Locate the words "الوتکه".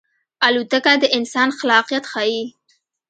0.47-0.93